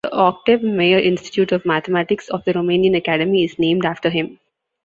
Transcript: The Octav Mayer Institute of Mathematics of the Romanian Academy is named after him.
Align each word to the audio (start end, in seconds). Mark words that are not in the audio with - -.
The 0.03 0.09
Octav 0.09 0.63
Mayer 0.63 0.97
Institute 0.97 1.51
of 1.51 1.63
Mathematics 1.63 2.27
of 2.31 2.43
the 2.43 2.53
Romanian 2.55 2.97
Academy 2.97 3.43
is 3.43 3.59
named 3.59 3.85
after 3.85 4.09
him. 4.09 4.39